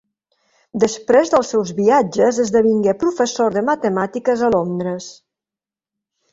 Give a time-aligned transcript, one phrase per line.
[0.83, 5.15] Després dels seus viatges esdevingué professor de matemàtiques a Londres.